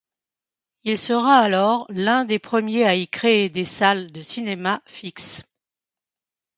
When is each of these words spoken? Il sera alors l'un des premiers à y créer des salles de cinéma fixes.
Il 0.83 0.97
sera 0.97 1.35
alors 1.37 1.85
l'un 1.89 2.25
des 2.25 2.39
premiers 2.39 2.85
à 2.85 2.95
y 2.95 3.07
créer 3.07 3.49
des 3.49 3.65
salles 3.65 4.11
de 4.11 4.23
cinéma 4.23 4.81
fixes. 4.87 5.43